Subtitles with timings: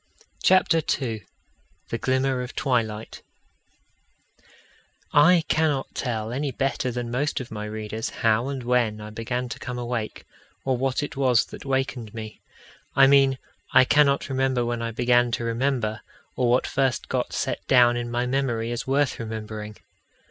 [0.41, 1.27] CHAPTER II
[1.89, 3.21] The Glimmer of Twilight
[5.13, 9.47] I cannot tell any better than most of my readers how and when I began
[9.49, 10.25] to come awake,
[10.65, 12.41] or what it was that wakened me.
[12.95, 13.37] I mean,
[13.73, 16.01] I cannot remember when I began to remember,
[16.35, 19.77] or what first got set down in my memory as worth remembering.